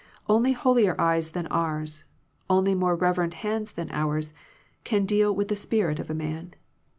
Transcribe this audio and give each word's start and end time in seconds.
Only 0.27 0.53
holier 0.53 0.99
eyes 0.99 1.29
than 1.29 1.45
ours, 1.51 2.05
only 2.49 2.73
more 2.73 2.95
reverent 2.95 3.35
hands 3.45 3.73
than 3.73 3.91
ours, 3.91 4.33
can 4.83 5.05
deal 5.05 5.31
with 5.35 5.47
the 5.47 5.55
spirit 5.55 5.99
of 5.99 6.09
a 6.09 6.15
man. 6.15 6.55